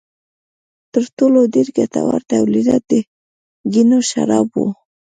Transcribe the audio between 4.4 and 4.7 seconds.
و.